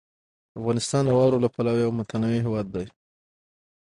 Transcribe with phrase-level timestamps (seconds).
[0.59, 2.87] افغانستان د واورو له پلوه یو متنوع هېواد دی.